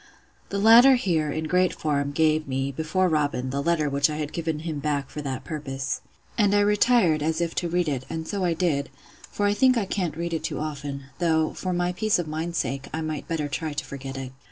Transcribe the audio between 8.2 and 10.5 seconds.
so I did; for I think I can't read it